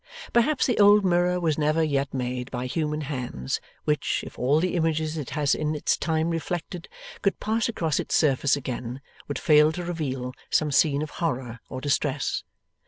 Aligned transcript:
Perhaps 0.33 0.65
the 0.65 0.79
old 0.79 1.05
mirror 1.05 1.39
was 1.39 1.59
never 1.59 1.83
yet 1.83 2.11
made 2.11 2.49
by 2.49 2.65
human 2.65 3.01
hands, 3.01 3.61
which, 3.83 4.23
if 4.25 4.39
all 4.39 4.59
the 4.59 4.73
images 4.73 5.15
it 5.15 5.29
has 5.37 5.53
in 5.53 5.75
its 5.75 5.95
time 5.95 6.31
reflected 6.31 6.89
could 7.21 7.39
pass 7.39 7.69
across 7.69 7.99
its 7.99 8.15
surface 8.15 8.55
again, 8.55 8.99
would 9.27 9.37
fail 9.37 9.71
to 9.71 9.85
reveal 9.85 10.33
some 10.49 10.71
scene 10.71 11.03
of 11.03 11.11
horror 11.21 11.59
or 11.69 11.79
distress. 11.79 12.43